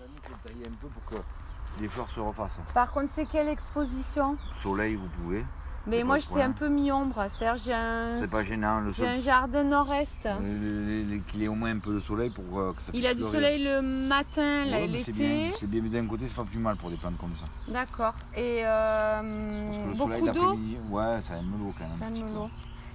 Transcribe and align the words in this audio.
année, 0.00 0.66
un 0.66 0.74
peu 0.80 0.88
pour 0.88 1.04
que 1.04 1.16
les 1.80 1.88
fleurs 1.88 2.08
se 2.08 2.20
refassent. 2.20 2.58
Par 2.74 2.90
contre, 2.90 3.10
c'est 3.10 3.26
quelle 3.26 3.48
exposition? 3.48 4.38
Soleil, 4.62 4.94
vous 4.94 5.08
pouvez. 5.08 5.44
Mais 5.86 6.04
moi, 6.04 6.18
je 6.18 6.24
suis 6.26 6.40
un 6.40 6.52
peu 6.52 6.68
mi-ombre. 6.68 7.26
C'est-à-dire, 7.28 7.56
j'ai 7.56 7.72
un, 7.74 8.20
C'est 8.20 8.30
pas 8.30 8.44
gênant. 8.44 8.80
Le 8.80 8.92
j'ai 8.92 9.06
sol, 9.06 9.08
un 9.08 9.20
jardin 9.20 9.64
nord-est. 9.64 10.26
euh, 10.26 11.20
qu'il 11.30 11.42
ait 11.42 11.48
au 11.48 11.54
moins 11.54 11.70
un 11.74 11.78
peu 11.80 11.94
de 11.94 12.00
soleil 12.00 12.30
pour 12.30 12.58
euh, 12.58 12.72
que 12.72 12.82
ça 12.82 12.92
puisse 12.92 13.02
Il 13.02 13.06
a 13.06 13.14
du 13.14 13.18
fleurir. 13.20 13.34
soleil 13.34 13.64
le 13.64 13.82
matin, 13.82 14.64
là, 14.64 14.78
Ouais, 14.78 14.84
et 14.84 14.88
mais 14.88 14.98
c'est 15.04 15.12
bien. 15.12 15.28
l'été. 15.28 15.56
C'est 15.58 15.66
bien, 15.66 15.82
mais 15.82 15.88
d'un 15.88 16.06
côté, 16.06 16.26
c'est 16.28 16.36
pas 16.36 16.44
plus 16.44 16.58
mal 16.58 16.76
pour 16.76 16.90
des 16.90 16.96
plantes 16.96 17.18
comme 17.18 17.36
ça. 17.36 17.46
D'accord. 17.68 18.14
Et 18.36 18.62
Parce 18.62 19.78
que 19.78 19.86
euh, 19.86 19.88
le 19.88 19.94
beaucoup 19.94 20.10
soleil 20.10 20.22
d'eau? 20.22 20.32
d'après-midi, 20.32 20.78
ouais, 20.90 21.20
ça 21.22 21.34
a 21.34 21.36
un 21.38 21.42
melot 21.42 21.72
quand 21.76 21.88
même. 21.88 21.98
Ça 21.98 22.10
me 22.10 22.32
l'eau. 22.34 22.48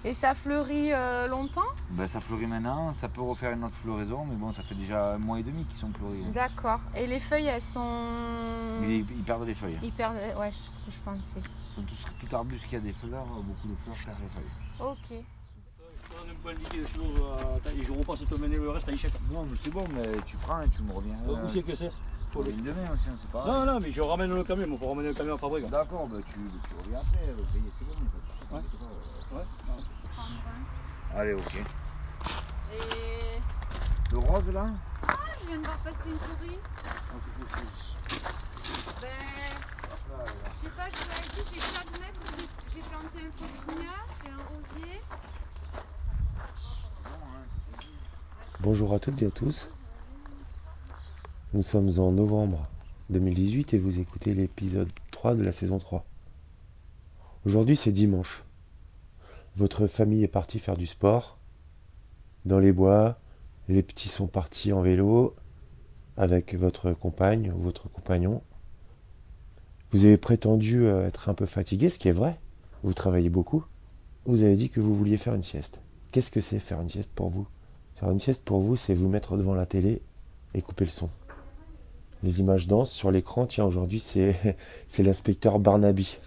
Et 0.07 0.13
ça 0.13 0.33
fleurit 0.33 0.93
euh, 0.93 1.27
longtemps? 1.27 1.59
Ben, 1.89 2.07
ça 2.07 2.21
fleurit 2.21 2.47
maintenant, 2.47 2.93
ça 2.93 3.09
peut 3.09 3.19
refaire 3.19 3.51
une 3.51 3.65
autre 3.65 3.75
floraison, 3.75 4.23
mais 4.23 4.35
bon, 4.35 4.53
ça 4.53 4.63
fait 4.63 4.73
déjà 4.73 5.15
un 5.15 5.17
mois 5.17 5.37
et 5.37 5.43
demi 5.43 5.65
qu'ils 5.65 5.77
sont 5.79 5.91
fleuris. 5.91 6.23
hein. 6.25 6.31
D'accord. 6.33 6.79
Et 6.95 7.07
les 7.07 7.19
feuilles, 7.19 7.47
elles 7.47 7.61
sont. 7.61 8.77
Mais 8.79 8.99
ils, 8.99 9.11
ils 9.17 9.23
perdent 9.25 9.43
les 9.45 9.53
feuilles. 9.53 9.77
Hyper. 9.83 10.11
Ouais, 10.37 10.49
c'est 10.53 10.71
ce 10.71 10.79
que 10.79 10.91
je 10.91 11.01
pensais. 11.01 11.41
Ils 11.41 11.75
sont 11.75 11.81
tous, 11.81 12.05
tout 12.25 12.33
arbuste 12.33 12.65
qui 12.67 12.77
a 12.77 12.79
des 12.79 12.93
fleurs, 12.93 13.25
beaucoup 13.25 13.67
de 13.67 13.75
fleurs 13.75 13.97
perd 14.05 14.17
les 14.21 14.29
feuilles. 14.29 14.51
Ok. 14.79 15.21
Indiqué 16.47 16.85
sur 16.85 17.01
euh, 17.03 17.57
attends, 17.57 17.69
et 17.77 17.83
je 17.83 17.91
repasse 17.91 18.25
te 18.25 18.35
mener 18.35 18.55
le 18.55 18.69
reste 18.69 18.87
à 18.87 18.91
l'échec. 18.91 19.11
Non, 19.29 19.43
mais 19.43 19.57
c'est 19.61 19.69
bon, 19.69 19.85
mais 19.93 20.21
tu 20.25 20.37
prends 20.37 20.61
et 20.61 20.69
tu 20.69 20.81
me 20.81 20.93
reviens. 20.93 21.17
Euh, 21.27 21.43
Où 21.43 21.49
c'est 21.49 21.61
que 21.61 21.75
c'est? 21.75 21.91
Faut 22.31 22.41
Faut 22.43 22.49
une 22.49 22.61
demain 22.63 22.91
aussi, 22.93 23.09
hein, 23.09 23.17
c'est 23.21 23.29
pas. 23.31 23.45
Non, 23.45 23.65
non, 23.65 23.79
mais 23.81 23.91
je 23.91 24.01
ramène 24.01 24.33
le 24.33 24.43
camion, 24.43 24.65
il 24.69 24.77
faut 24.77 24.87
ramener 24.87 25.09
le 25.09 25.13
camion 25.13 25.35
à 25.35 25.37
fabrique. 25.37 25.69
D'accord, 25.69 26.07
bah, 26.07 26.17
tu, 26.25 26.33
tu 26.33 26.75
reviens 26.75 26.99
après, 26.99 27.27
le 27.27 27.43
payer 27.43 27.71
c'est 27.77 27.85
bon, 27.85 27.91
il 27.99 28.03
y 28.03 28.07
a 28.07 28.11
pas 28.11 28.17
de 28.17 28.39
souci, 28.39 28.53
Ouais. 28.53 28.61
t'inquiète 28.61 28.79
pas, 28.79 29.35
Ouais. 29.35 29.43
Allez, 31.15 31.33
ok. 31.33 31.55
Et. 32.73 33.39
Le 34.11 34.17
rose 34.19 34.47
là 34.53 34.69
Ah, 35.03 35.15
je 35.41 35.47
viens 35.47 35.59
de 35.59 35.63
voir 35.65 35.77
passer 35.79 35.95
une 36.05 36.17
souris. 36.17 36.57
Ah, 36.77 37.15
c'est 37.23 37.33
possible. 37.45 37.71
Ben. 39.01 39.09
Je 40.63 40.67
sais 40.69 40.75
pas, 40.75 40.87
je 40.89 40.95
vous 40.97 41.11
avais 41.11 41.29
dit, 41.35 41.43
j'ai 41.53 41.59
4 41.59 41.91
mètres, 41.99 42.23
j'ai- 42.37 42.49
j'ai 42.73 42.81
planté 42.89 43.19
un 43.27 43.31
fauxinia, 43.37 43.93
j'ai 44.23 44.31
un 44.31 44.37
rosier. 44.37 44.99
Bon, 47.03 47.11
hein, 47.13 47.43
c'est 47.49 47.75
possible. 47.75 47.97
Bonjour 48.59 48.93
à 48.93 48.99
toutes 48.99 49.21
et 49.21 49.25
à 49.27 49.31
tous. 49.31 49.69
Nous 51.53 51.63
sommes 51.63 51.91
en 51.99 52.11
novembre 52.11 52.67
2018 53.09 53.73
et 53.73 53.77
vous 53.77 53.99
écoutez 53.99 54.33
l'épisode 54.33 54.89
3 55.11 55.35
de 55.35 55.43
la 55.43 55.51
saison 55.51 55.79
3. 55.79 56.05
Aujourd'hui 57.45 57.77
c'est 57.77 57.91
dimanche. 57.91 58.43
Votre 59.57 59.87
famille 59.87 60.23
est 60.23 60.27
partie 60.27 60.59
faire 60.59 60.77
du 60.77 60.85
sport. 60.85 61.39
Dans 62.45 62.59
les 62.59 62.71
bois, 62.71 63.17
les 63.67 63.81
petits 63.81 64.07
sont 64.07 64.27
partis 64.27 64.71
en 64.71 64.83
vélo 64.83 65.35
avec 66.15 66.53
votre 66.53 66.91
compagne 66.91 67.51
ou 67.51 67.59
votre 67.61 67.89
compagnon. 67.89 68.43
Vous 69.89 70.05
avez 70.05 70.17
prétendu 70.17 70.85
euh, 70.85 71.07
être 71.07 71.29
un 71.29 71.33
peu 71.33 71.47
fatigué, 71.47 71.89
ce 71.89 71.97
qui 71.97 72.07
est 72.07 72.11
vrai. 72.11 72.39
Vous 72.83 72.93
travaillez 72.93 73.31
beaucoup. 73.31 73.65
Vous 74.27 74.43
avez 74.43 74.55
dit 74.55 74.69
que 74.69 74.79
vous 74.79 74.93
vouliez 74.93 75.17
faire 75.17 75.33
une 75.33 75.41
sieste. 75.41 75.79
Qu'est-ce 76.11 76.29
que 76.29 76.39
c'est 76.41 76.59
faire 76.59 76.79
une 76.79 76.91
sieste 76.91 77.13
pour 77.15 77.31
vous? 77.31 77.47
Faire 77.95 78.11
une 78.11 78.19
sieste 78.19 78.45
pour 78.45 78.59
vous, 78.59 78.75
c'est 78.75 78.93
vous 78.93 79.09
mettre 79.09 79.37
devant 79.37 79.55
la 79.55 79.65
télé 79.65 80.03
et 80.53 80.61
couper 80.61 80.83
le 80.83 80.91
son. 80.91 81.09
Les 82.21 82.41
images 82.41 82.67
dansent 82.67 82.91
sur 82.91 83.09
l'écran. 83.09 83.47
Tiens, 83.47 83.65
aujourd'hui, 83.65 83.99
c'est 83.99 84.55
l'inspecteur 84.99 85.57
Barnaby. 85.57 86.19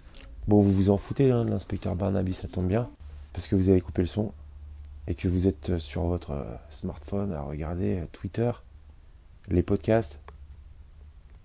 Bon, 0.49 0.61
vous 0.61 0.73
vous 0.73 0.89
en 0.89 0.97
foutez 0.97 1.31
hein, 1.31 1.45
l'inspecteur 1.45 1.95
Barnaby, 1.95 2.33
ça 2.33 2.49
tombe 2.49 2.67
bien, 2.67 2.89
parce 3.33 3.47
que 3.47 3.55
vous 3.55 3.69
avez 3.69 3.81
coupé 3.81 4.01
le 4.01 4.07
son 4.07 4.33
et 5.07 5.15
que 5.15 5.27
vous 5.27 5.47
êtes 5.47 5.77
sur 5.77 6.03
votre 6.03 6.31
euh, 6.31 6.55
smartphone 6.69 7.33
à 7.33 7.41
regarder 7.41 7.99
euh, 7.99 8.05
Twitter, 8.11 8.51
les 9.49 9.63
podcasts. 9.63 10.19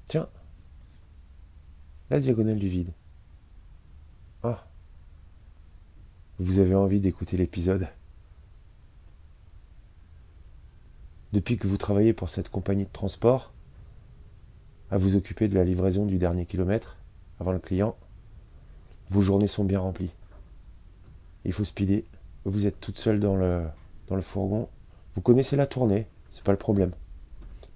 Tiens, 0.08 0.28
la 2.10 2.20
diagonale 2.20 2.58
du 2.58 2.68
vide. 2.68 2.92
Ah, 4.42 4.66
vous 6.38 6.58
avez 6.58 6.74
envie 6.74 7.00
d'écouter 7.00 7.36
l'épisode. 7.36 7.88
Depuis 11.32 11.56
que 11.56 11.66
vous 11.66 11.76
travaillez 11.76 12.12
pour 12.12 12.28
cette 12.28 12.48
compagnie 12.48 12.84
de 12.84 12.92
transport, 12.92 13.52
à 14.90 14.96
vous 14.96 15.16
occuper 15.16 15.48
de 15.48 15.54
la 15.54 15.64
livraison 15.64 16.06
du 16.06 16.18
dernier 16.18 16.46
kilomètre 16.46 16.96
avant 17.40 17.52
le 17.52 17.58
client, 17.58 17.96
vos 19.10 19.22
journées 19.22 19.48
sont 19.48 19.64
bien 19.64 19.80
remplies. 19.80 20.12
Il 21.46 21.52
faut 21.52 21.64
speeder. 21.64 22.02
Vous 22.44 22.66
êtes 22.66 22.80
toute 22.80 22.98
seule 22.98 23.20
dans 23.20 23.36
le, 23.36 23.62
dans 24.08 24.16
le 24.16 24.22
fourgon. 24.22 24.68
Vous 25.14 25.20
connaissez 25.20 25.56
la 25.56 25.66
tournée, 25.66 26.06
c'est 26.28 26.42
pas 26.42 26.52
le 26.52 26.58
problème. 26.58 26.90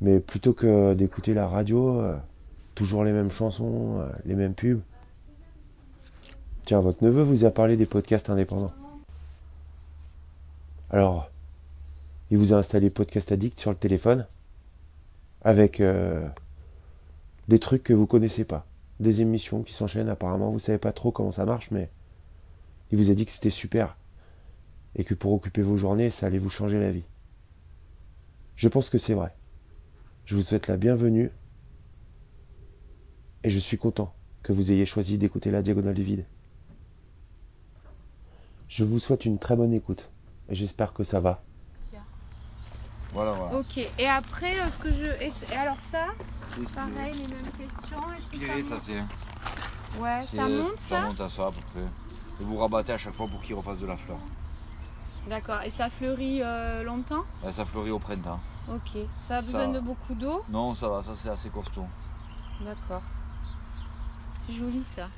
Mais 0.00 0.18
plutôt 0.18 0.52
que 0.52 0.94
d'écouter 0.94 1.34
la 1.34 1.46
radio, 1.46 2.00
euh, 2.00 2.16
toujours 2.74 3.04
les 3.04 3.12
mêmes 3.12 3.30
chansons, 3.30 4.00
euh, 4.00 4.08
les 4.24 4.34
mêmes 4.34 4.54
pubs. 4.54 4.80
Tiens, 6.64 6.80
votre 6.80 7.02
neveu 7.04 7.22
vous 7.22 7.44
a 7.44 7.50
parlé 7.50 7.76
des 7.76 7.86
podcasts 7.86 8.28
indépendants. 8.28 8.72
Alors, 10.90 11.30
il 12.30 12.38
vous 12.38 12.52
a 12.52 12.56
installé 12.56 12.90
Podcast 12.90 13.30
Addict 13.30 13.58
sur 13.58 13.70
le 13.70 13.76
téléphone 13.76 14.26
avec 15.42 15.80
euh, 15.80 16.26
des 17.48 17.60
trucs 17.60 17.84
que 17.84 17.92
vous 17.92 18.06
connaissez 18.06 18.44
pas, 18.44 18.66
des 18.98 19.20
émissions 19.20 19.62
qui 19.62 19.72
s'enchaînent. 19.72 20.08
Apparemment, 20.08 20.50
vous 20.50 20.58
savez 20.58 20.78
pas 20.78 20.92
trop 20.92 21.12
comment 21.12 21.32
ça 21.32 21.44
marche, 21.44 21.70
mais 21.70 21.88
il 22.90 22.98
vous 22.98 23.10
a 23.10 23.14
dit 23.14 23.26
que 23.26 23.32
c'était 23.32 23.50
super 23.50 23.96
et 24.94 25.04
que 25.04 25.14
pour 25.14 25.32
occuper 25.32 25.62
vos 25.62 25.76
journées, 25.76 26.10
ça 26.10 26.26
allait 26.26 26.38
vous 26.38 26.50
changer 26.50 26.78
la 26.78 26.90
vie. 26.90 27.04
Je 28.56 28.68
pense 28.68 28.90
que 28.90 28.98
c'est 28.98 29.14
vrai. 29.14 29.34
Je 30.24 30.34
vous 30.34 30.42
souhaite 30.42 30.66
la 30.66 30.76
bienvenue 30.76 31.30
et 33.44 33.50
je 33.50 33.58
suis 33.58 33.78
content 33.78 34.14
que 34.42 34.52
vous 34.52 34.72
ayez 34.72 34.86
choisi 34.86 35.18
d'écouter 35.18 35.50
la 35.50 35.62
diagonale 35.62 35.94
du 35.94 36.02
vide. 36.02 36.26
Je 38.68 38.84
vous 38.84 38.98
souhaite 38.98 39.24
une 39.24 39.38
très 39.38 39.56
bonne 39.56 39.72
écoute 39.72 40.10
et 40.48 40.54
j'espère 40.54 40.92
que 40.92 41.04
ça 41.04 41.20
va. 41.20 41.42
Voilà, 43.12 43.32
voilà. 43.32 43.56
Ok. 43.58 43.78
Et 43.98 44.06
après, 44.06 44.58
euh, 44.60 44.70
ce 44.70 44.78
que 44.78 44.90
je. 44.90 45.04
Et, 45.04 45.32
alors 45.56 45.80
ça, 45.80 46.06
pareil, 46.74 47.12
les 47.12 47.26
mêmes 47.26 47.50
questions. 47.58 48.12
Est-ce 48.16 48.30
que 48.30 48.36
qui 48.36 48.64
ça 48.64 48.74
monte 48.74 48.82
c'est. 48.82 50.00
Ouais, 50.00 50.20
ça 50.32 50.48
monte 50.48 50.80
Ça 50.80 50.96
ça 50.96 51.00
monte 51.00 51.20
à 51.20 51.28
ça 51.28 51.46
à 51.46 51.50
peu 51.50 51.60
près. 51.72 52.09
Et 52.40 52.44
vous 52.44 52.56
rabattez 52.56 52.92
à 52.92 52.98
chaque 52.98 53.14
fois 53.14 53.26
pour 53.28 53.42
qu'il 53.42 53.54
refasse 53.54 53.78
de 53.78 53.86
la 53.86 53.96
fleur. 53.96 54.18
D'accord. 55.28 55.60
Et 55.64 55.70
ça 55.70 55.90
fleurit 55.90 56.42
euh, 56.42 56.82
longtemps? 56.82 57.22
Là, 57.44 57.52
ça 57.52 57.64
fleurit 57.64 57.90
au 57.90 57.98
printemps. 57.98 58.40
Ok. 58.68 58.96
Ça 59.28 59.38
a 59.38 59.42
besoin 59.42 59.66
Ça- 59.66 59.72
de 59.72 59.80
beaucoup 59.80 60.14
d'eau? 60.14 60.42
Non, 60.48 60.74
ça 60.74 60.88
va, 60.88 61.02
ça 61.02 61.12
c'est 61.14 61.28
assez 61.28 61.50
costaud. 61.50 61.84
D'accord. 62.64 63.02
C'est 64.46 64.54
joli 64.54 64.82
ça. 64.82 65.08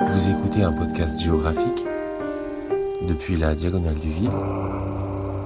Vous 0.00 0.30
écoutez 0.30 0.62
un 0.62 0.72
podcast 0.72 1.18
géographique? 1.20 1.84
Depuis 3.02 3.36
la 3.36 3.54
diagonale 3.54 3.98
du 3.98 4.10
vide. 4.10 4.32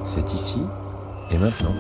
C'est 0.05 0.33
ici 0.33 0.63
et 1.31 1.39
maintenant. 1.39 1.75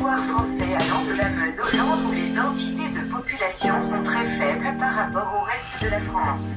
Territoire 0.00 0.18
français 0.18 0.74
allant 0.74 1.04
de 1.04 1.12
la 1.12 1.28
Meuse 1.28 1.54
au 1.58 1.76
Land 1.76 2.08
où 2.08 2.12
les 2.12 2.30
densités 2.30 2.88
de 2.88 3.12
population 3.12 3.80
sont 3.82 4.02
très 4.02 4.26
faibles 4.38 4.78
par 4.78 4.94
rapport 4.94 5.34
au 5.34 5.44
reste 5.44 5.82
de 5.82 5.88
la 5.88 6.00
France. 6.00 6.54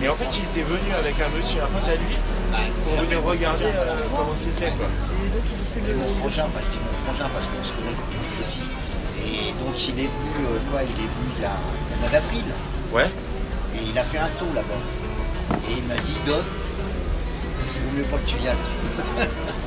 Et 0.00 0.10
en 0.10 0.14
fait, 0.14 0.38
il 0.38 0.44
était 0.44 0.62
venu 0.62 0.90
avec 0.94 1.16
un 1.20 1.28
monsieur, 1.36 1.60
un 1.62 1.66
pote 1.66 1.86
à 1.86 1.96
lui, 1.96 2.16
pour 2.84 3.02
venir 3.04 3.22
regarder 3.22 3.64
euh, 3.64 3.94
comment 4.10 4.34
c'était 4.34 4.72
quoi. 4.72 4.88
Et 4.88 5.94
mon 5.94 6.08
frangin, 6.18 6.44
enfin 6.46 6.60
je 6.64 6.70
dis 6.70 6.80
mon 6.84 6.92
frangin 7.04 7.28
parce 7.32 7.46
qu'on 7.46 7.62
se 7.64 7.72
connaît 7.72 7.92
depuis 7.92 8.18
tout 8.24 8.34
petit. 8.42 8.68
Et 9.28 9.52
donc 9.62 9.76
il 9.88 9.98
est 10.00 10.08
venu, 10.08 10.46
euh, 10.46 10.58
quoi, 10.70 10.82
il 10.82 10.90
est 10.90 11.10
venu 11.12 11.28
il 11.36 11.42
y 11.42 11.44
a 11.44 11.52
le 11.92 11.96
mois 12.00 12.08
d'avril. 12.08 12.44
Ouais. 12.92 13.10
Et 13.76 13.82
il 13.90 13.98
a 13.98 14.04
fait 14.04 14.18
un 14.18 14.28
saut 14.28 14.48
là-bas. 14.54 14.80
Et 15.68 15.72
il 15.76 15.84
m'a 15.84 15.94
dit, 15.96 16.18
Dom, 16.26 16.42
il 16.42 17.82
vaut 17.82 17.96
mieux 17.98 18.04
pas 18.04 18.16
que 18.18 18.26
tu 18.28 18.36
viennes. 18.36 18.56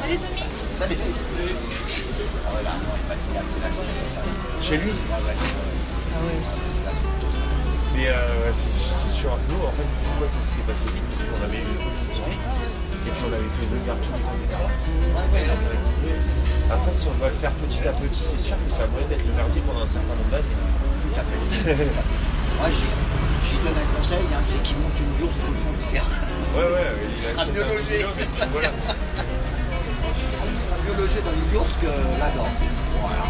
Salut 0.01 0.17
Tommy. 0.17 0.43
Salut. 0.73 0.97
Ah 2.45 2.49
voilà, 2.51 2.69
non, 2.81 2.93
il 2.97 3.05
m'a 3.07 3.15
dit 3.15 3.33
là, 3.35 3.41
c'est 3.45 3.61
la 3.61 3.69
folie 3.69 3.95
totale. 4.01 4.29
Chez 4.61 4.77
lui 4.77 4.89
Ouais, 4.89 5.21
ouais, 5.27 5.35
c'est 5.35 5.53
ah 6.13 6.25
ouais. 6.25 6.39
c'est 6.69 6.83
la 6.85 6.91
folie 6.91 7.01
totale. 7.01 7.10
Mais 7.95 8.07
euh, 8.07 8.51
c'est 8.51 8.71
sûr, 8.71 9.37
nous 9.49 9.61
en 9.67 9.71
fait, 9.71 9.87
pourquoi 10.03 10.27
ça 10.27 10.39
s'était 10.39 10.63
passé 10.63 10.85
Parce 10.87 11.21
qu'on 11.27 11.43
avait 11.43 11.59
eu 11.59 11.67
une 11.67 11.75
discussion. 11.75 12.23
Et 12.31 13.09
puis 13.11 13.11
on 13.27 13.33
avait 13.33 13.51
fait 13.51 13.67
venir 13.67 13.93
tous 13.99 14.13
les 14.15 14.23
condensateurs. 14.23 14.71
Ouais, 14.71 15.27
ouais, 15.33 15.45
là, 15.47 15.53
on 15.59 15.65
aurait 15.67 15.83
pu, 15.99 16.07
Après, 16.71 16.93
si 16.93 17.07
on 17.11 17.15
doit 17.19 17.29
le 17.29 17.35
faire 17.35 17.51
petit 17.59 17.83
à 17.87 17.91
petit, 17.91 18.23
c'est 18.23 18.39
sûr 18.39 18.55
que 18.55 18.71
ça 18.71 18.83
a 18.83 18.87
moyen 18.87 19.07
d'être 19.07 19.25
le 19.27 19.33
merdier 19.35 19.61
pendant 19.67 19.83
un 19.83 19.91
certain 19.91 20.15
nombre 20.15 20.31
d'années. 20.31 20.55
tout 21.03 21.15
à 21.19 21.23
fait. 21.27 21.39
Moi, 22.59 22.69
j'y 22.71 22.87
j'y 22.87 23.57
donne 23.59 23.75
un 23.75 23.89
conseil, 23.97 24.23
hein, 24.31 24.43
c'est 24.43 24.61
qu'il 24.63 24.77
monte 24.79 24.95
une 24.95 25.13
yourte 25.19 25.35
dans 25.43 25.51
le 25.51 25.59
fond 25.59 25.73
du 25.75 25.85
terrain. 25.91 26.15
Ouais, 26.55 26.63
ouais, 26.71 26.87
il, 27.11 27.17
Il 27.17 27.23
sera 27.23 27.43
mieux 27.51 27.65
logé. 27.65 27.99
et 27.99 28.47
voilà. 28.55 28.71
Il 30.47 30.59
sera 30.59 30.77
mieux 30.85 30.95
logé 30.95 31.19
dans 31.25 31.35
une 31.35 31.49
yourte 31.53 31.75
que 31.81 31.91
là-dedans. 32.19 32.51
Voilà. 33.01 33.25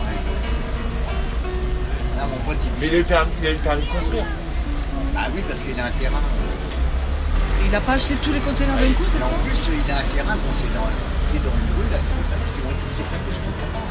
Là, 2.17 2.27
mon 2.27 2.37
pote, 2.45 2.61
il 2.61 2.71
Mais 2.77 2.87
il 2.87 2.95
a, 3.13 3.25
le 3.25 3.47
a 3.47 3.51
le 3.51 3.57
permis 3.57 3.81
de 3.81 3.87
construire. 3.89 4.25
Bah 5.21 5.27
oui, 5.35 5.43
parce 5.47 5.61
qu'il 5.61 5.79
a 5.79 5.85
un 5.85 5.91
terrain. 5.91 6.17
euh, 6.17 7.63
Il 7.63 7.69
n'a 7.69 7.79
pas 7.79 7.93
acheté 7.93 8.15
tous 8.23 8.33
les 8.33 8.39
containers 8.39 8.75
d'un 8.75 8.91
coup, 8.93 9.03
c'est 9.05 9.19
ça 9.19 9.25
en 9.27 9.37
plus, 9.45 9.53
il 9.69 9.91
a 9.91 9.97
un 9.99 10.03
terrain, 10.15 10.33
bon, 10.33 10.51
c'est 10.57 10.73
dans, 10.73 10.89
c'est 11.21 11.37
dans 11.45 11.53
une 11.61 11.73
rue, 11.77 11.89
là, 11.91 11.99
qui 12.55 12.61
vont 12.61 12.69
tous, 12.73 12.89
c'est 12.89 13.03
ça 13.05 13.17
que 13.21 13.29
je 13.31 13.37
comprends 13.37 13.69
pas. 13.69 13.85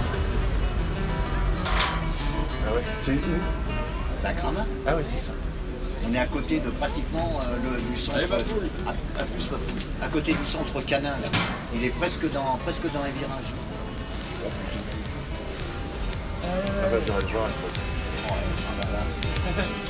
Ah 2.66 2.74
ouais 2.74 2.82
C'est 2.96 3.12
où? 3.14 3.38
Bah, 4.24 4.32
Gramat. 4.32 4.66
Ah 4.88 4.96
ouais, 4.96 5.04
c'est 5.04 5.20
ça. 5.20 5.30
On 6.04 6.12
est 6.12 6.18
à 6.18 6.26
côté 6.26 6.58
de 6.58 6.70
pratiquement 6.70 7.40
euh, 7.46 7.58
le, 7.62 7.80
du 7.92 7.96
centre. 7.96 8.18
À, 8.18 8.90
à 8.90 9.24
plus. 9.24 9.48
À 10.02 10.08
côté 10.08 10.34
du 10.34 10.44
centre 10.44 10.80
canin, 10.80 11.10
là. 11.10 11.28
Il 11.76 11.84
est 11.84 11.90
presque 11.90 12.28
dans, 12.32 12.58
presque 12.64 12.90
dans 12.92 13.04
un 13.04 13.10
virage. 13.10 13.50
Ah 16.42 16.88
bah, 16.90 16.96
le 16.96 17.00
fois. 17.00 17.44
Ouais, 18.26 18.42
ah 18.66 18.82
bah 18.82 18.88
là. 18.92 19.02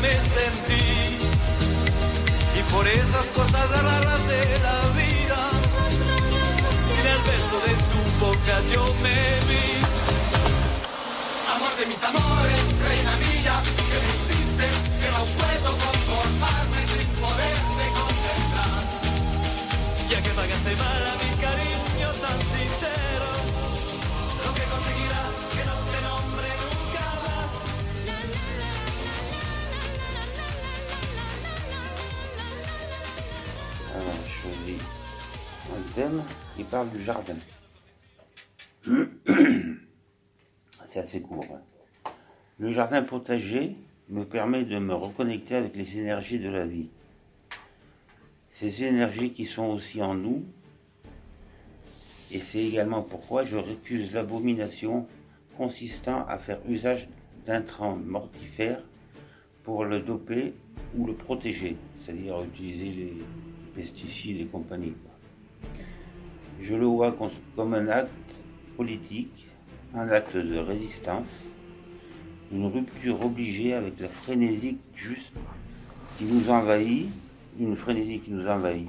me 0.00 0.12
sentí, 0.12 1.18
y 2.58 2.62
por 2.72 2.86
esas 2.86 3.26
cosas 3.26 3.70
raras 3.70 4.28
de 4.28 4.58
la 4.66 4.78
vida 5.00 5.40
sin 6.92 7.06
el 7.14 7.20
beso 7.30 7.56
de 7.66 7.74
tu 7.92 8.00
boca 8.24 8.54
yo 8.72 8.84
me 9.02 9.20
vi. 9.48 9.66
Amor 11.54 11.72
de 11.78 11.86
mis 11.86 12.02
amores, 12.04 12.60
reina 12.88 13.16
mía, 13.24 13.54
que 13.88 13.98
me 14.02 14.08
hiciste, 14.14 14.66
que 15.00 15.08
no 15.10 15.22
puedo 15.38 15.70
conformarme 15.86 16.75
Un 35.72 35.82
thème 35.94 36.22
qui 36.54 36.62
parle 36.64 36.90
du 36.90 37.02
jardin. 37.02 37.36
C'est 40.88 41.00
assez 41.00 41.20
court. 41.20 41.44
hein. 41.52 41.60
Le 42.58 42.72
jardin 42.72 43.02
potager 43.02 43.76
me 44.08 44.24
permet 44.24 44.64
de 44.64 44.78
me 44.78 44.94
reconnecter 44.94 45.56
avec 45.56 45.74
les 45.74 45.98
énergies 45.98 46.38
de 46.38 46.48
la 46.48 46.64
vie. 46.64 46.88
Ces 48.50 48.84
énergies 48.84 49.32
qui 49.32 49.46
sont 49.46 49.66
aussi 49.66 50.00
en 50.00 50.14
nous. 50.14 50.44
Et 52.30 52.38
c'est 52.40 52.64
également 52.64 53.02
pourquoi 53.02 53.44
je 53.44 53.56
récuse 53.56 54.12
l'abomination 54.12 55.06
consistant 55.56 56.26
à 56.26 56.38
faire 56.38 56.58
usage 56.68 57.08
d'intrants 57.46 57.96
mortifères 57.96 58.82
pour 59.64 59.84
le 59.84 60.00
doper 60.00 60.54
ou 60.96 61.06
le 61.06 61.14
protéger, 61.14 61.76
c'est-à-dire 62.00 62.42
utiliser 62.42 62.90
les 62.90 63.14
pesticides 63.76 64.40
et 64.40 64.46
compagnie. 64.46 64.94
Je 66.60 66.74
le 66.74 66.86
vois 66.86 67.14
comme 67.54 67.74
un 67.74 67.88
acte 67.88 68.10
politique, 68.76 69.46
un 69.94 70.08
acte 70.08 70.36
de 70.36 70.58
résistance, 70.58 71.28
une 72.50 72.66
rupture 72.66 73.24
obligée 73.24 73.74
avec 73.74 74.00
la 74.00 74.08
frénésie 74.08 74.78
juste 74.94 75.32
qui 76.16 76.24
nous 76.24 76.50
envahit, 76.50 77.10
une 77.60 77.76
frénésie 77.76 78.20
qui 78.20 78.30
nous 78.30 78.46
envahit. 78.46 78.88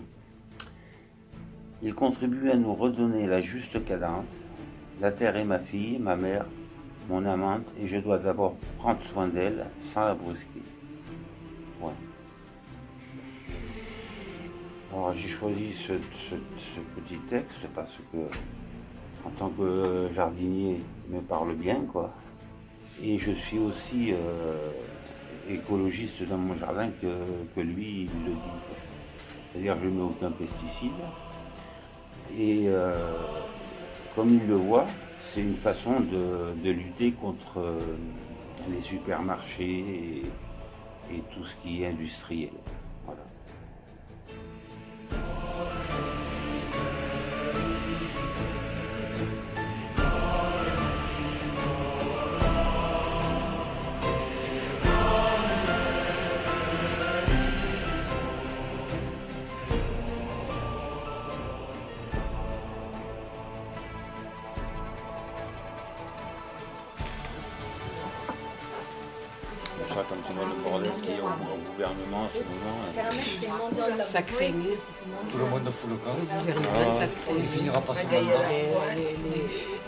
Il 1.84 1.94
contribue 1.94 2.50
à 2.50 2.56
nous 2.56 2.74
redonner 2.74 3.28
la 3.28 3.42
juste 3.42 3.84
cadence. 3.86 4.26
La 5.02 5.12
terre 5.12 5.36
est 5.36 5.46
ma 5.46 5.60
fille, 5.60 6.00
ma 6.00 6.16
mère, 6.16 6.46
mon 7.10 7.24
amante, 7.26 7.68
et 7.80 7.88
je 7.88 7.98
dois 7.98 8.18
d'abord 8.18 8.56
prendre 8.80 9.04
soin 9.12 9.28
d'elle 9.28 9.66
sans 9.82 10.06
la 10.06 10.16
brusquer. 10.16 10.64
Alors 14.98 15.14
j'ai 15.14 15.28
choisi 15.28 15.74
ce, 15.74 15.94
petit 15.94 17.20
texte 17.30 17.68
parce 17.76 17.94
que, 18.12 18.18
en 19.24 19.30
tant 19.38 19.50
que 19.50 20.10
jardinier, 20.12 20.78
il 21.08 21.16
me 21.16 21.22
parle 21.22 21.54
bien, 21.54 21.82
quoi. 21.82 22.12
Et 23.04 23.20
je 23.20 23.32
suis 23.32 23.60
aussi 23.60 24.12
euh, 24.12 24.72
écologiste 25.48 26.24
dans 26.24 26.40
mon 26.40 26.56
jardin 26.56 26.90
que, 27.00 27.62
lui, 27.62 28.10
il 28.12 28.26
le 28.26 28.32
dit. 28.32 28.58
C'est-à-dire 29.54 29.78
je 29.84 29.88
ne 29.88 29.92
mets 29.92 30.02
aucun 30.02 30.32
pesticide. 30.32 30.90
Et 32.36 32.64
euh, 32.66 32.92
comme 34.16 34.34
il 34.34 34.48
le 34.48 34.56
voit, 34.56 34.88
c'est 35.20 35.42
une 35.42 35.58
façon 35.58 36.00
de, 36.00 36.72
lutter 36.72 37.12
contre 37.12 37.60
euh, 37.60 37.80
les 38.72 38.82
supermarchés 38.82 40.24
et 41.12 41.20
tout 41.36 41.46
ce 41.46 41.56
qui 41.62 41.84
est 41.84 41.88
industriel. 41.88 42.50
Ça 74.18 74.24
Tout 74.24 75.38
le 75.38 75.46
monde 75.46 75.70
fout 75.72 75.90
le 75.92 75.96
camp. 75.98 76.16
le 76.18 76.26
gouvernement, 76.40 76.70
Ah. 76.76 76.80
ça 76.94 77.06
crée 77.06 77.36
Il 77.38 77.46
finira 77.46 77.80
pas 77.82 77.94
son 77.94 78.08
mandat. 78.08 78.20
les, 78.20 78.26
les, 78.96 79.12
les, 79.12 79.16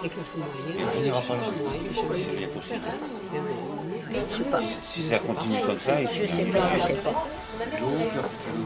les 0.04 0.10
classes 0.10 0.36
moyennes. 0.38 0.78
Il 0.78 0.86
finira 0.88 1.20
pas 1.22 1.34
les 1.34 1.40
moyennes, 1.64 1.90
je 1.90 1.96
c'est 2.24 2.36
bien 2.38 2.48
possible. 2.50 2.82
Je 4.30 4.34
sais 4.36 4.44
pas. 4.44 4.60
Si 4.84 5.04
ça 5.04 5.18
continue 5.18 5.62
comme 5.66 5.80
ça, 5.80 6.00
il 6.02 6.10
Je 6.12 6.28
sais 6.28 6.46
pas, 6.46 6.60
je 6.78 6.82
sais 6.84 6.94
pas. 6.94 7.26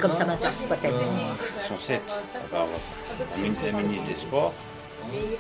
Comme 0.02 0.14
ça 0.14 0.26
m'intéresse 0.26 0.64
pas 0.68 0.76
tellement. 0.76 1.00
Ils 1.00 1.38
sont 1.68 1.80
sept. 1.80 2.02
La, 2.52 2.66
min- 3.42 3.56
la 3.64 3.72
ministre 3.72 4.06
des 4.08 4.16
Sports, 4.16 4.54
ils 5.14 5.38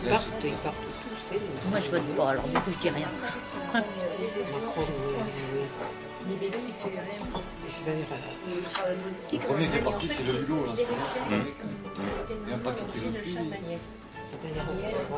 partent, 0.00 0.44
ils 0.44 0.50
partent 0.52 0.74
tous. 1.02 1.32
Moi, 1.70 1.78
je 1.80 1.90
vote 1.92 2.06
pas, 2.16 2.30
alors 2.30 2.44
du 2.48 2.54
coup, 2.54 2.70
je 2.72 2.78
dis 2.78 2.90
rien. 2.90 3.08
Macron, 3.72 3.84
oui, 4.78 4.86
oui. 6.26 6.36
C'est-à-dire, 7.68 8.06
euh, 8.12 8.94
Le 9.32 9.38
premier 9.38 9.68
qui 9.68 9.76
est 9.76 9.80
parti, 9.80 10.08
c'est 10.08 10.22
le 10.24 10.42
Hulot. 10.42 10.64
Là. 10.66 10.72
Il 11.30 12.46
n'y 12.46 12.52
a 12.52 12.58
pas 12.58 12.72
tout 12.72 12.84
qui 12.92 12.98
le 13.00 13.12
suit. 13.12 13.36
c'est-à-dire, 14.26 14.64
on 14.70 15.14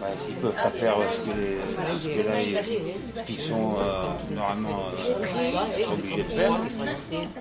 bah, 0.00 0.06
s'ils 0.16 0.34
peuvent 0.36 0.54
pas 0.54 0.70
faire 0.70 0.96
ce 1.08 1.30
les, 1.30 1.58
ce 1.70 1.80
ils- 2.42 3.24
qu'ils 3.26 3.38
sont 3.38 3.76
euh, 3.78 4.08
normalement 4.34 4.88
euh, 4.88 5.92
obligés 5.92 6.24
de 6.24 6.28
faire, 6.28 6.52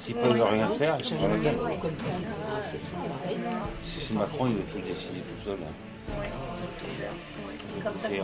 s'ils 0.01 0.15
peuvent 0.15 0.41
rien 0.41 0.69
faire, 0.69 0.97
ils 0.99 1.05
sont 1.05 1.15
pas 1.17 1.37
bien. 1.37 1.53
Si 3.81 4.13
Macron 4.13 4.47
il 4.47 4.55
veut 4.55 4.63
tout 4.71 4.79
décider 4.79 5.21
tout 5.21 5.43
seul. 5.45 5.59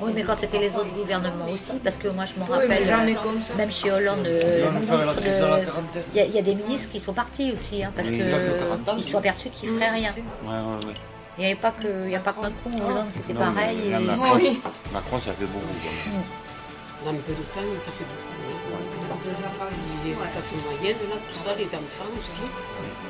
Oui, 0.02 0.12
mais 0.14 0.24
quand 0.24 0.38
c'était 0.38 0.60
les 0.60 0.76
autres 0.76 0.94
gouvernements 0.94 1.50
aussi, 1.52 1.80
parce 1.84 1.98
que 1.98 2.08
moi 2.08 2.26
je 2.26 2.40
m'en 2.40 2.46
Oui, 2.46 2.52
rappelle, 2.52 2.70
mais 2.70 2.84
jamais 2.84 3.16
euh, 3.16 3.22
comme 3.22 3.42
ça. 3.42 3.56
même 3.56 3.72
chez 3.72 3.92
Hollande, 3.92 4.22
Il 4.26 4.28
euh, 4.28 4.66
le 4.66 4.80
ministre 4.80 5.16
il 6.12 6.16
y, 6.16 6.20
a- 6.20 6.26
il 6.26 6.32
y 6.36 6.38
a 6.38 6.42
des 6.42 6.56
ministres 6.56 6.90
qui 6.90 7.00
sont 7.00 7.14
partis 7.14 7.52
aussi, 7.52 7.84
hein, 7.84 7.92
parce 7.96 8.10
Oui, 8.10 8.18
que 8.20 8.24
il 8.24 8.34
a 8.34 8.40
que 8.40 8.60
40 8.60 8.90
ans, 8.90 8.94
ils 8.98 9.04
lui. 9.04 9.12
sont 9.12 9.18
aperçus 9.18 9.50
qu'ils 9.50 9.70
feraient 9.70 9.90
rien. 9.90 10.12
Ouais, 10.44 10.50
ouais, 10.50 10.86
ouais. 10.88 10.94
Il 11.38 11.42
n'y 11.42 11.46
avait 11.52 11.60
pas 11.60 11.72
que, 11.72 12.06
il 12.06 12.12
y 12.12 12.16
a 12.16 12.20
pas 12.20 12.34
que 12.34 12.40
Macron, 12.42 12.72
Hollande 12.86 13.12
c'était 13.12 13.34
Non, 13.34 13.40
pareil. 13.40 13.78
mais 13.84 13.90
là, 13.92 14.00
et- 14.02 14.06
Macron, 14.06 14.36
Oui. 14.36 14.62
Macron, 14.94 15.20
ça 15.20 15.34
fait 15.34 15.46
beaucoup. 15.46 15.66
quand 15.68 16.14
même. 16.14 16.24
Dans 17.06 17.14
peu 17.24 17.32
de 17.32 17.44
temps, 17.56 17.80
ça 17.86 17.92
fait 17.92 18.04
beaucoup. 18.04 18.36
L'éducation 20.04 20.58
moyenne, 20.66 20.98
là, 21.10 21.16
tout 21.28 21.40
ça, 21.40 21.56
les 21.56 21.66
enfants 21.68 22.12
aussi. 22.18 22.42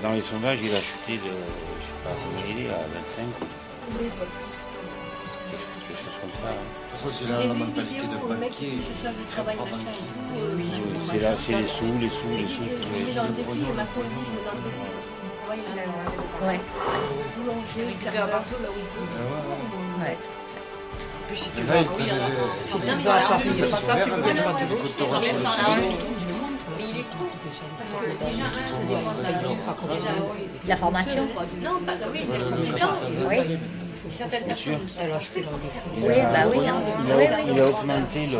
Dans 0.03 0.11
les 0.11 0.21
sondages, 0.21 0.59
il 0.61 0.71
a 0.71 0.75
chuté 0.77 1.17
de, 1.17 1.23
je 1.23 1.85
sais 1.85 1.99
pas 2.03 2.11
combien 2.23 2.45
il 2.53 2.65
est, 2.65 2.69
à 2.69 2.77
25, 2.93 3.25
Oui, 3.99 4.09
pas 4.17 4.25
plus. 4.25 4.65
Comme 6.21 6.35
ça. 6.41 6.49
hein. 6.51 6.67
C'est 7.11 7.29
la, 7.31 7.39
la 7.47 7.53
mentalité 7.53 8.03
de 8.03 8.17
banquier. 8.19 8.75
Je 8.83 8.91
cherche 8.91 9.15
du 9.15 9.23
travail, 9.31 9.55
machin 9.55 9.87
et 9.95 10.03
tout. 10.03 10.19
Oui, 10.59 10.67
je 10.67 10.81
prends 10.83 11.07
c'est 11.15 11.19
là, 11.23 11.31
c'est 11.39 11.55
les 11.55 11.67
sous, 11.67 11.95
les 11.99 12.11
sous, 12.11 12.33
les 12.35 12.47
sous. 12.47 12.67
Je 12.67 12.89
me 12.91 13.05
mets 13.07 13.15
dans 13.15 13.23
le 13.23 13.35
défi, 13.39 13.55
et 13.63 13.73
Macron 13.73 14.03
dit, 14.03 14.23
je 14.27 14.31
me 14.31 14.39
mets 14.39 14.47
dans 14.47 14.57
le 14.59 14.63
défi, 14.67 14.83
je 14.83 14.99
trouve 15.07 15.23
du 15.23 15.31
travail 15.39 15.63
là. 15.79 15.87
Ouais. 16.43 16.59
Boulanger, 17.39 17.83
récupère 17.87 18.11
serveur. 18.11 18.29
partout 18.35 18.59
là 18.61 18.69
où 18.69 18.77
il 18.77 18.87
peut. 18.91 19.07
Ouais. 20.03 20.17
Puis 21.29 21.39
si 21.39 21.49
tu 21.51 21.61
si 22.63 22.73
pas 23.69 23.79
ça, 23.79 23.95
tu 24.03 24.09
peux 24.09 24.17
mais 24.19 24.35
pas 24.43 24.53
il 24.59 24.67
du. 24.67 24.75
Mais 26.77 26.83
est 26.99 27.07
con. 27.15 27.27
Parce 27.79 27.91
que 27.95 28.11
déjà, 28.27 28.45
un, 28.45 28.67
ça 28.67 28.83
dépend 28.83 29.13
de 29.15 30.67
la 30.67 30.75
formation 30.75 31.23
Non, 31.61 31.79
pas 31.85 31.93
oui, 32.11 32.21
c'est 32.27 32.37
capitaine 32.39 33.27
Oui. 33.27 33.57
Certaines 34.11 34.43
personnes. 34.45 34.79
Oui, 35.97 36.15
bah 36.31 36.47
oui. 36.49 36.57
hein. 36.67 36.81
Il 37.05 37.11
a, 37.11 37.17
Oui, 37.17 37.25
il 37.53 37.59
a 37.59 37.67
augmenté 37.69 38.27
le. 38.27 38.39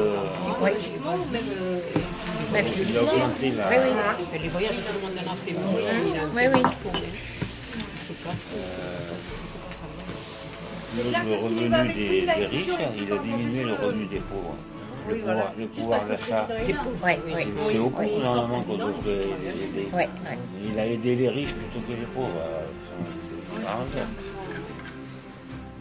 Oui. 0.62 0.72
Psychologiquement 0.72 1.16
ou 1.16 1.32
même 1.32 1.44
euh, 1.62 1.80
Même 2.54 2.66
Il 2.66 2.70
a 2.70 2.72
physiquement. 2.72 3.02
augmenté 3.12 3.52
la. 3.52 3.70
Oui, 3.70 3.76
oui. 4.32 4.40
Les 4.42 4.50
voyages, 4.50 4.76
tout 4.78 4.94
le 4.94 5.00
monde 5.02 5.18
en 5.18 5.32
a 5.32 5.36
fait. 5.36 5.54
Moi, 5.54 5.82
il 5.82 6.18
a 6.18 6.24
Oui, 6.34 6.44
oui. 6.54 6.62
pas 6.62 6.70
savoir. 6.72 6.96
Le, 10.96 11.04
revenu 11.36 11.94
des, 11.94 12.22
des 12.22 12.46
riches, 12.46 12.68
il 12.98 13.14
a 13.14 13.18
diminué 13.18 13.64
le 13.64 13.74
revenu 13.74 14.06
des 14.06 14.20
pauvres. 14.20 14.56
Le 15.08 15.14
Oui, 15.14 15.20
pouvoir, 15.22 15.36
voilà. 15.36 15.54
le 15.58 15.68
pouvoir 15.68 16.06
d'achat, 16.06 16.48
Des 16.66 16.74
pauvres. 16.74 17.04
Ouais, 17.06 17.20
oui. 17.26 17.34
c'est 17.72 17.78
au 17.78 17.90
pauvres 17.90 18.20
normalement 18.24 18.62
qu'on 18.64 18.74
devrait 18.78 19.14
aider. 19.14 19.88
Ouais, 19.94 19.98
ouais. 20.24 20.38
Il 20.64 20.80
a 20.80 20.86
aidé 20.88 21.16
les 21.16 21.30
riches 21.30 21.54
plutôt 21.54 21.80
que 21.88 21.92
les 21.94 22.06
pauvres. 22.06 22.30
euh, 22.38 22.66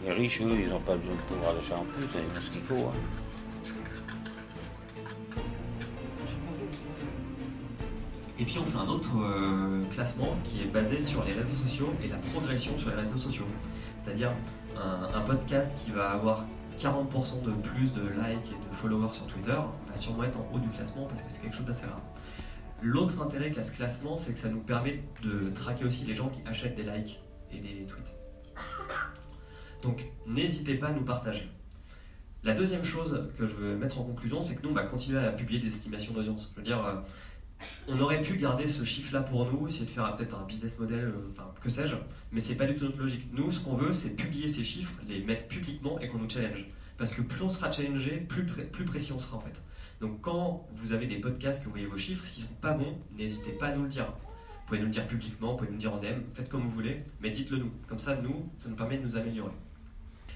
Les 0.05 0.11
riches, 0.11 0.41
eux, 0.41 0.55
ils 0.59 0.69
n'ont 0.69 0.79
pas 0.79 0.95
besoin 0.95 1.15
de 1.15 1.21
pouvoir 1.21 1.53
d'achat 1.55 1.77
en 1.77 1.83
plus, 1.85 2.05
ils 2.15 2.37
ont 2.37 2.41
ce 2.41 2.49
qu'il 2.51 2.61
faut. 2.61 2.87
hein. 2.87 2.93
Et 8.39 8.45
puis 8.45 8.57
on 8.57 8.65
fait 8.65 8.77
un 8.77 8.87
autre 8.87 9.11
euh, 9.21 9.83
classement 9.91 10.37
qui 10.45 10.61
est 10.61 10.65
basé 10.67 11.01
sur 11.01 11.23
les 11.25 11.33
réseaux 11.33 11.57
sociaux 11.57 11.93
et 12.01 12.07
la 12.07 12.15
progression 12.17 12.77
sur 12.77 12.89
les 12.89 12.95
réseaux 12.95 13.17
sociaux. 13.17 13.45
C'est-à-dire 13.99 14.31
un, 14.77 15.09
un 15.13 15.21
podcast 15.21 15.77
qui 15.83 15.91
va 15.91 16.11
avoir 16.11 16.45
40% 16.79 17.41
de 17.43 17.51
plus 17.51 17.91
de 17.91 18.01
likes 18.01 18.53
et 18.53 18.69
de 18.69 18.75
followers 18.75 19.11
sur 19.11 19.27
Twitter 19.27 19.51
va 19.91 19.97
sûrement 19.97 20.23
être 20.23 20.37
en 20.39 20.49
haut 20.53 20.59
du 20.59 20.69
classement 20.69 21.05
parce 21.07 21.21
que 21.21 21.29
c'est 21.29 21.41
quelque 21.41 21.57
chose 21.57 21.65
d'assez 21.65 21.85
rare. 21.85 22.01
L'autre 22.81 23.21
intérêt 23.21 23.51
qu'a 23.51 23.61
ce 23.63 23.73
classement, 23.73 24.15
c'est 24.15 24.31
que 24.31 24.39
ça 24.39 24.47
nous 24.47 24.61
permet 24.61 25.03
de 25.21 25.49
traquer 25.49 25.83
aussi 25.83 26.05
les 26.05 26.13
gens 26.13 26.29
qui 26.29 26.41
achètent 26.47 26.75
des 26.75 26.83
likes 26.83 27.19
et 27.51 27.59
des 27.59 27.85
tweets. 27.85 28.13
Donc 29.81 30.05
n'hésitez 30.27 30.75
pas 30.75 30.87
à 30.87 30.93
nous 30.93 31.03
partager. 31.03 31.47
La 32.43 32.53
deuxième 32.53 32.85
chose 32.85 33.27
que 33.37 33.45
je 33.45 33.55
veux 33.55 33.75
mettre 33.75 33.99
en 33.99 34.03
conclusion, 34.03 34.41
c'est 34.41 34.55
que 34.55 34.63
nous, 34.63 34.69
on 34.69 34.73
va 34.73 34.83
continuer 34.83 35.19
à 35.19 35.31
publier 35.31 35.59
des 35.59 35.67
estimations 35.67 36.13
d'audience. 36.13 36.49
Je 36.53 36.59
veux 36.59 36.65
dire, 36.65 36.85
euh, 36.85 36.95
on 37.89 37.99
aurait 37.99 38.21
pu 38.21 38.37
garder 38.37 38.67
ce 38.67 38.85
chiffre-là 38.85 39.21
pour 39.21 39.51
nous, 39.51 39.67
essayer 39.67 39.85
de 39.85 39.91
faire 39.91 40.15
peut-être 40.15 40.37
un 40.37 40.45
business 40.45 40.79
model, 40.79 41.05
euh, 41.05 41.31
enfin, 41.31 41.53
que 41.61 41.69
sais-je, 41.69 41.95
mais 42.31 42.39
c'est 42.39 42.55
pas 42.55 42.65
du 42.65 42.75
tout 42.75 42.85
notre 42.85 42.97
logique. 42.97 43.27
Nous, 43.33 43.51
ce 43.51 43.59
qu'on 43.59 43.75
veut, 43.75 43.91
c'est 43.91 44.11
publier 44.11 44.47
ces 44.47 44.63
chiffres, 44.63 44.93
les 45.09 45.21
mettre 45.21 45.47
publiquement 45.47 45.99
et 45.99 46.07
qu'on 46.07 46.19
nous 46.19 46.29
challenge. 46.29 46.65
Parce 46.97 47.13
que 47.13 47.21
plus 47.21 47.41
on 47.41 47.49
sera 47.49 47.71
challengé, 47.71 48.25
plus 48.27 48.85
précis 48.85 49.11
on 49.11 49.19
sera 49.19 49.37
en 49.37 49.41
fait. 49.41 49.61
Donc 50.01 50.21
quand 50.21 50.65
vous 50.71 50.93
avez 50.93 51.07
des 51.07 51.17
podcasts 51.17 51.59
que 51.59 51.65
vous 51.65 51.71
voyez 51.71 51.85
vos 51.85 51.97
chiffres, 51.97 52.25
s'ils 52.25 52.43
sont 52.43 52.53
pas 52.61 52.71
bons, 52.71 52.97
n'hésitez 53.17 53.51
pas 53.51 53.67
à 53.67 53.75
nous 53.75 53.83
le 53.83 53.89
dire. 53.89 54.05
Vous 54.05 54.65
pouvez 54.67 54.79
nous 54.79 54.85
le 54.85 54.91
dire 54.91 55.07
publiquement, 55.07 55.51
vous 55.51 55.57
pouvez 55.57 55.69
nous 55.69 55.75
le 55.75 55.81
dire 55.81 55.93
en 55.93 55.97
DM, 55.97 56.21
faites 56.35 56.47
comme 56.49 56.61
vous 56.61 56.69
voulez, 56.69 57.03
mais 57.21 57.31
dites-le 57.31 57.57
nous. 57.57 57.71
Comme 57.87 57.99
ça, 57.99 58.15
nous, 58.15 58.49
ça 58.55 58.69
nous 58.69 58.75
permet 58.75 58.97
de 58.97 59.05
nous 59.05 59.17
améliorer. 59.17 59.51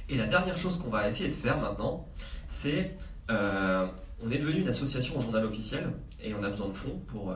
Et 0.09 0.17
la 0.17 0.27
dernière 0.27 0.57
chose 0.57 0.77
qu'on 0.77 0.89
va 0.89 1.07
essayer 1.07 1.29
de 1.29 1.35
faire 1.35 1.59
maintenant, 1.59 2.07
c'est 2.47 2.95
euh, 3.29 3.87
on 4.21 4.31
est 4.31 4.37
devenu 4.37 4.61
une 4.61 4.67
association 4.67 5.17
au 5.17 5.21
journal 5.21 5.45
officiel 5.45 5.93
et 6.21 6.33
on 6.33 6.43
a 6.43 6.49
besoin 6.49 6.67
de 6.67 6.73
fonds 6.73 6.99
pour, 7.07 7.31
euh, 7.31 7.35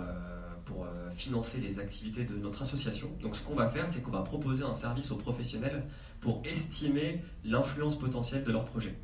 pour 0.65 0.86
euh, 0.86 1.09
financer 1.12 1.59
les 1.59 1.79
activités 1.79 2.24
de 2.24 2.36
notre 2.36 2.62
association. 2.62 3.09
Donc 3.21 3.36
ce 3.36 3.43
qu'on 3.43 3.55
va 3.55 3.69
faire, 3.69 3.88
c'est 3.88 4.01
qu'on 4.01 4.12
va 4.12 4.21
proposer 4.21 4.63
un 4.63 4.74
service 4.74 5.12
aux 5.12 5.17
professionnels 5.17 5.83
pour 6.21 6.41
estimer 6.45 7.21
l'influence 7.43 7.97
potentielle 7.97 8.43
de 8.43 8.51
leur 8.51 8.65
projet. 8.65 8.95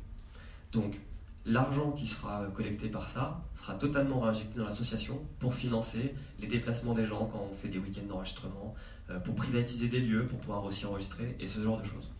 Donc 0.72 1.00
l'argent 1.46 1.92
qui 1.92 2.06
sera 2.06 2.44
collecté 2.54 2.88
par 2.88 3.08
ça 3.08 3.44
sera 3.54 3.74
totalement 3.74 4.20
réinjecté 4.20 4.58
dans 4.58 4.64
l'association 4.64 5.20
pour 5.38 5.54
financer 5.54 6.14
les 6.40 6.46
déplacements 6.46 6.94
des 6.94 7.04
gens 7.04 7.26
quand 7.26 7.48
on 7.52 7.54
fait 7.56 7.68
des 7.68 7.78
week-ends 7.78 8.06
d'enregistrement, 8.08 8.74
euh, 9.10 9.18
pour 9.18 9.34
privatiser 9.34 9.88
des 9.88 10.00
lieux, 10.00 10.26
pour 10.26 10.38
pouvoir 10.38 10.64
aussi 10.64 10.86
enregistrer 10.86 11.36
et 11.38 11.46
ce 11.46 11.60
genre 11.60 11.78
de 11.78 11.84
choses. 11.84 12.10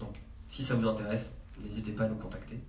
Donc 0.00 0.14
si 0.48 0.64
ça 0.64 0.74
vous 0.74 0.86
intéresse, 0.86 1.32
n'hésitez 1.62 1.92
pas 1.92 2.04
à 2.04 2.08
nous 2.08 2.16
contacter. 2.16 2.60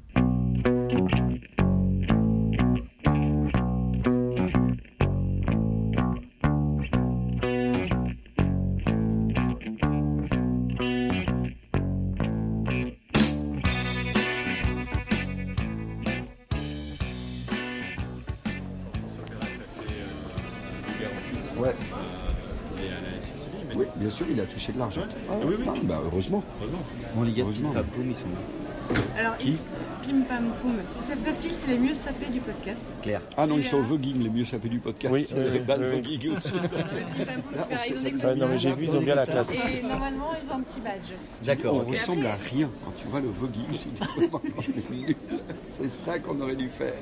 Sûr, 24.18 24.26
il 24.32 24.40
a 24.40 24.46
touché 24.46 24.74
de 24.74 24.80
l'argent. 24.80 25.02
Ah, 25.30 25.34
oui, 25.46 25.56
oui. 25.60 25.66
Bah, 25.84 26.02
heureusement. 26.04 26.44
Heureusement. 26.60 27.72
Pim 27.72 27.74
Pam 27.74 27.86
Poum, 27.86 28.10
ils 28.10 28.16
sont 28.16 28.30
où 28.30 29.18
Alors, 29.20 29.38
Qui 29.38 29.50
ici, 29.50 29.68
Pim 30.04 30.22
Pam 30.28 30.52
Poum, 30.62 30.76
si 30.86 31.02
c'est 31.02 31.18
facile, 31.18 31.52
c'est 31.54 31.68
les 31.68 31.78
mieux 31.78 31.94
sapés 31.94 32.30
du 32.32 32.40
podcast. 32.40 32.86
Claire. 33.02 33.22
Ah 33.36 33.46
non, 33.46 33.58
ils 33.58 33.64
sont 33.66 33.78
au 33.78 33.84
voguing, 33.84 34.22
les 34.24 34.30
mieux 34.30 34.46
sapés 34.46 34.70
du 34.70 34.80
podcast. 34.80 35.14
Oui, 35.14 35.28
oui, 35.36 35.44
oui, 35.54 35.60
voguing 35.60 36.32
au-dessus. 36.32 36.50
Pim 36.52 36.88
ça- 36.88 38.28
Ouais, 38.28 38.36
non, 38.36 38.48
mais 38.48 38.58
j'ai 38.58 38.74
vu, 38.74 38.86
ils 38.86 38.96
ont 38.96 39.02
bien 39.02 39.16
la 39.16 39.26
classe. 39.26 39.52
Et 39.52 39.82
normalement, 39.84 40.32
ils 40.34 40.50
ont 40.50 40.56
un 40.56 40.62
petit 40.64 40.80
badge. 40.80 41.14
D'accord, 41.44 41.76
On 41.76 41.82
ok. 41.82 41.90
ressemble 41.92 42.26
à 42.26 42.36
rien. 42.36 42.72
Quand 42.84 42.94
tu 42.96 43.08
vois 43.08 43.22
le 43.22 43.28
voguing, 43.30 43.66
je 43.72 43.78
dis 43.90 45.16
c'est 45.68 45.90
ça 45.90 46.20
qu'on 46.20 46.40
aurait 46.42 46.56
dû 46.56 46.70
faire. 46.70 46.94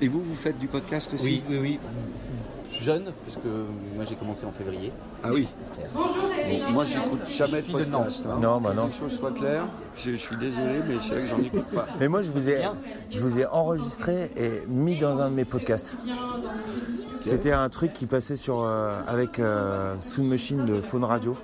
Et 0.00 0.08
vous, 0.08 0.20
vous 0.22 0.34
faites 0.34 0.58
du 0.58 0.68
podcast 0.68 1.12
aussi? 1.14 1.24
Oui, 1.24 1.42
oui, 1.48 1.58
oui. 1.58 1.80
Jeune, 2.80 3.12
puisque 3.24 3.44
moi 3.94 4.04
j'ai 4.08 4.16
commencé 4.16 4.44
en 4.46 4.52
février. 4.52 4.92
Ah 5.22 5.28
oui. 5.32 5.48
Bonjour 5.94 6.14
les 6.46 6.58
Bon, 6.60 6.70
moi, 6.72 6.84
j'écoute 6.84 7.20
jamais 7.28 7.50
Je 7.52 7.56
de 7.56 7.62
suis 7.62 7.72
de 7.74 7.84
podcast. 7.84 8.22
hein. 8.28 8.38
Non, 8.40 8.60
bah 8.60 8.72
non. 8.74 8.86
Que 8.88 8.92
les 8.92 8.98
choses 8.98 9.12
soient 9.18 9.32
claires. 9.32 9.66
Je, 9.96 10.12
je 10.12 10.16
suis 10.16 10.36
désolé, 10.36 10.80
mais 10.88 10.94
c'est 11.02 11.14
vrai 11.14 11.22
que 11.22 11.28
j'en 11.28 11.42
écoute 11.42 11.66
pas. 11.74 11.86
Mais 12.00 12.08
moi, 12.08 12.22
je 12.22 12.30
vous 12.30 12.48
ai, 12.48 12.62
je 13.10 13.20
vous 13.20 13.38
ai 13.38 13.46
enregistré 13.46 14.30
et 14.36 14.62
mis 14.66 14.96
dans 14.96 15.20
un 15.20 15.30
de 15.30 15.34
mes 15.34 15.44
podcasts. 15.44 15.92
C'était 17.20 17.52
un 17.52 17.68
truc 17.68 17.92
qui 17.92 18.06
passait 18.06 18.36
sur 18.36 18.62
euh, 18.62 18.98
avec 19.06 19.38
euh, 19.38 19.94
Sound 20.00 20.28
Machine 20.28 20.64
de 20.64 20.80
Phone 20.80 21.04
Radio. 21.04 21.36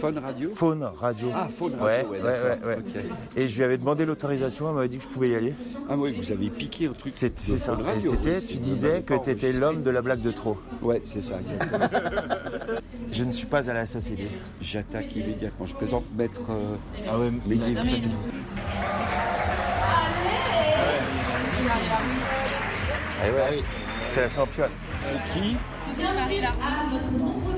Phone 0.00 0.18
Radio 0.18 0.50
Phone 0.50 0.82
Radio. 0.82 1.30
Ah, 1.34 1.48
Phone 1.56 1.74
Radio, 1.74 1.86
Ouais, 2.10 2.20
ouais, 2.20 2.20
ouais, 2.20 2.58
ouais. 2.66 2.78
Et 3.36 3.48
je 3.48 3.56
lui 3.56 3.64
avais 3.64 3.78
demandé 3.78 4.04
l'autorisation, 4.04 4.68
elle 4.68 4.74
m'avait 4.74 4.88
dit 4.88 4.98
que 4.98 5.04
je 5.04 5.08
pouvais 5.08 5.30
y 5.30 5.34
aller. 5.34 5.54
Ah 5.88 5.96
oui, 5.96 6.14
vous 6.16 6.30
avez 6.32 6.50
piqué 6.50 6.86
un 6.86 6.92
truc. 6.92 7.12
C'est 7.14 7.38
ça. 7.38 7.74
Phone 7.74 7.84
Et 7.86 7.90
Radio, 7.90 8.10
c'était, 8.12 8.36
oui, 8.38 8.46
tu 8.46 8.58
disais 8.58 9.02
que 9.02 9.14
tu 9.22 9.30
étais 9.30 9.52
l'homme 9.52 9.82
de 9.82 9.90
la 9.90 10.02
blague 10.02 10.20
de 10.20 10.30
trop. 10.30 10.58
Ouais, 10.82 11.00
c'est 11.04 11.20
ça, 11.20 11.38
exactement. 11.40 11.88
Je 13.12 13.24
ne 13.24 13.32
suis 13.32 13.46
pas 13.46 13.70
à 13.70 13.72
la 13.74 13.86
SACD. 13.86 14.28
J'attaque 14.60 15.14
immédiatement. 15.16 15.66
Je 15.66 15.74
plaisante 15.74 16.04
maître 16.16 16.42
euh, 16.50 16.76
Ah 17.08 17.18
ouais, 17.18 17.30
mais 17.46 17.56
fatigué. 17.74 18.08
Eh 23.26 23.30
ouais, 23.30 23.62
c'est 24.08 24.20
la 24.22 24.28
championne. 24.28 24.70
C'est 24.98 25.14
qui 25.32 25.56
C'est 25.96 26.14
Marie 26.14 26.40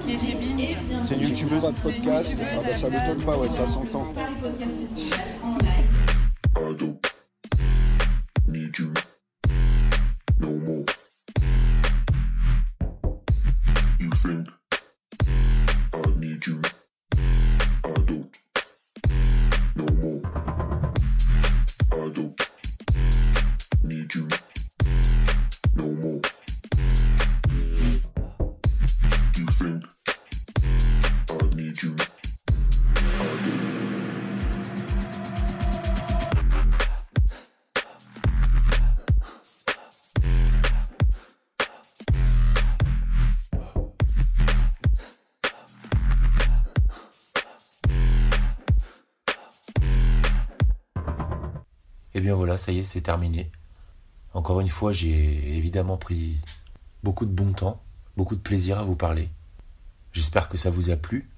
qui 0.02 0.12
est 0.14 0.18
chez 0.18 0.34
Bing. 0.34 0.76
C'est 1.02 1.14
une 1.14 1.20
youtubeuse. 1.20 1.64
pas 1.64 1.70
de 1.70 1.76
podcast. 1.76 2.36
Ah 2.40 2.60
bah, 2.62 2.76
ça 2.76 2.90
m'étonne 2.90 3.22
pas, 3.24 3.38
ouais, 3.38 3.50
ça 3.50 3.66
s'entend. 3.66 4.14
Et 29.60 29.66
eh 52.14 52.20
bien 52.22 52.34
voilà, 52.34 52.56
ça 52.58 52.72
y 52.72 52.78
est, 52.78 52.84
c'est 52.84 53.02
terminé. 53.02 53.50
Encore 54.32 54.60
une 54.60 54.68
fois, 54.68 54.92
j'ai 54.92 55.56
évidemment 55.56 55.98
pris 55.98 56.38
beaucoup 57.02 57.26
de 57.26 57.30
bon 57.30 57.52
temps, 57.52 57.82
beaucoup 58.16 58.36
de 58.36 58.40
plaisir 58.40 58.78
à 58.78 58.84
vous 58.84 58.96
parler. 58.96 59.28
J'espère 60.12 60.48
que 60.48 60.56
ça 60.56 60.70
vous 60.70 60.90
a 60.90 60.96
plu. 60.96 61.28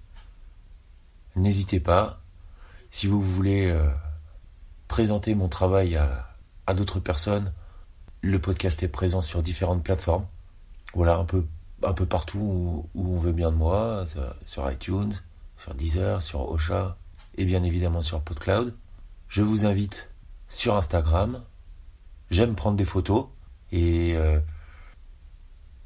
N'hésitez 1.37 1.81
pas, 1.81 2.21
si 2.91 3.07
vous 3.07 3.23
voulez 3.23 3.71
euh, 3.71 3.89
présenter 4.89 5.35
mon 5.35 5.49
travail 5.49 5.97
à, 5.97 6.29
d'autres 6.75 7.01
personnes, 7.01 7.53
le 8.23 8.39
podcast 8.39 8.83
est 8.83 8.89
présent 8.89 9.21
sur 9.21 9.43
différentes 9.43 9.83
plateformes. 9.83 10.27
Voilà, 10.95 11.17
un 11.17 11.25
peu, 11.25 11.45
un 11.83 11.93
peu 11.93 12.07
partout 12.07 12.89
où, 12.95 13.15
on 13.15 13.19
veut 13.19 13.33
bien 13.33 13.51
de 13.51 13.57
moi, 13.57 14.07
sur- 14.47 14.71
iTunes, 14.71 15.13
sur 15.59 15.75
Deezer, 15.75 16.23
sur 16.23 16.51
Ocha 16.51 16.97
et 17.37 17.45
bien 17.45 17.63
évidemment 17.63 18.03
sur 18.03 18.21
PodCloud. 18.21 18.75
Je 19.29 19.43
vous 19.43 19.67
invite 19.67 20.09
sur 20.49 20.77
Instagram. 20.77 21.43
J'aime 22.31 22.55
prendre 22.55 22.77
des 22.77 22.85
photos 22.87 23.27
et 23.71 24.17
euh, 24.17 24.41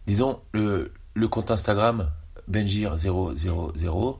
disons 0.06 0.40
le 0.52 0.92
compte 1.28 1.50
Instagram 1.50 2.08
Benjir000 2.50 4.18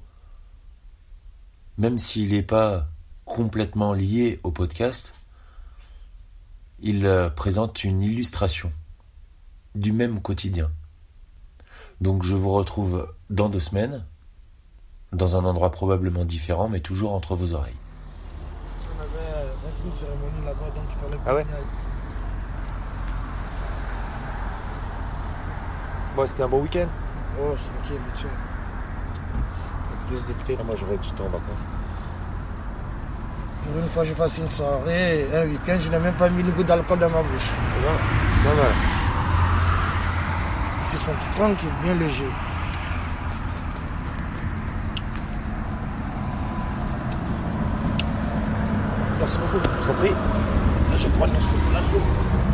même 1.78 1.98
s'il 1.98 2.30
n'est 2.30 2.42
pas 2.42 2.86
complètement 3.24 3.92
lié 3.92 4.40
au 4.44 4.50
podcast, 4.50 5.14
il 6.80 7.04
euh, 7.04 7.28
présente 7.28 7.84
une 7.84 8.00
illustration 8.02 8.72
du 9.74 9.92
même 9.92 10.22
quotidien. 10.22 10.70
Donc 12.00 12.22
je 12.22 12.34
vous 12.34 12.52
retrouve 12.52 13.12
dans 13.28 13.48
deux 13.48 13.60
semaines, 13.60 14.04
dans 15.12 15.36
un 15.36 15.44
endroit 15.44 15.70
probablement 15.70 16.24
différent, 16.24 16.68
mais 16.68 16.80
toujours 16.80 17.12
entre 17.12 17.36
vos 17.36 17.52
oreilles. 17.52 17.76
On 18.96 19.00
avait 19.00 19.08
euh, 19.34 19.84
une 19.84 19.94
cérémonie 19.94 20.44
là-bas, 20.44 20.70
donc 20.70 20.84
il 20.90 20.96
fallait 20.96 21.22
Ah 21.26 21.34
ouais. 21.34 21.46
Bon, 26.16 26.26
c'était 26.26 26.42
un 26.42 26.48
bon 26.48 26.62
week-end. 26.62 26.88
Oh, 27.38 27.54
tranquille, 27.54 27.98
vite 28.06 28.18
fait. 28.18 28.28
Pas 29.88 29.94
de 29.94 30.06
prise 30.06 30.26
de 30.26 30.32
tête. 30.44 30.58
Ah, 30.60 30.64
moi, 30.64 30.74
j'aurais 30.80 30.96
du 30.96 31.10
temps 31.10 31.24
en 31.24 31.28
vacances. 31.28 31.64
Pour 33.62 33.78
une 33.82 33.88
fois, 33.88 34.04
j'ai 34.04 34.14
passé 34.14 34.40
une 34.40 34.48
soirée, 34.48 35.28
un 35.34 35.44
week-end, 35.46 35.76
je 35.80 35.90
n'ai 35.90 35.98
même 35.98 36.14
pas 36.14 36.30
mis 36.30 36.40
une 36.40 36.50
goutte 36.52 36.66
d'alcool 36.66 36.98
dans 36.98 37.10
ma 37.10 37.22
bouche. 37.22 37.50
C'est 38.30 38.42
pas 38.42 38.54
mal. 38.54 38.72
Je 40.74 40.80
me 40.80 40.84
suis 40.86 40.98
senti 40.98 41.28
tranquille, 41.30 41.72
bien 41.82 41.94
léger. 41.94 42.28
Merci 49.18 49.38
beaucoup. 49.38 49.58
Je 49.80 49.86
t'en 49.86 49.94
prie. 49.94 50.14
Je 50.98 51.08
prends 51.08 51.26
la 51.26 51.82
soupe. 51.82 52.45